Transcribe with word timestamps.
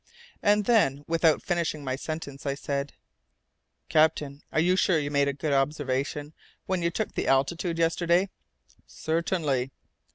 And 0.41 0.65
then, 0.65 1.03
without 1.07 1.43
finishing 1.43 1.83
my 1.83 1.95
sentence, 1.95 2.43
I 2.47 2.55
said, 2.55 2.93
"Captain, 3.87 4.41
are 4.51 4.59
you 4.59 4.75
sure 4.75 4.95
that 4.95 5.03
you 5.03 5.11
made 5.11 5.27
a 5.27 5.31
good 5.33 5.53
observation 5.53 6.33
when 6.65 6.81
you 6.81 6.89
took 6.89 7.13
the 7.13 7.27
altitude 7.27 7.77
yesterday?" 7.77 8.29
"Certainly." 8.87 9.69